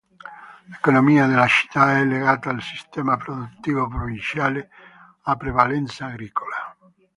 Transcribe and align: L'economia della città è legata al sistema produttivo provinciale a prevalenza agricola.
L'economia 0.65 1.27
della 1.27 1.45
città 1.45 1.99
è 1.99 2.03
legata 2.03 2.49
al 2.49 2.59
sistema 2.63 3.17
produttivo 3.17 3.87
provinciale 3.87 4.67
a 5.25 5.35
prevalenza 5.35 6.07
agricola. 6.07 6.75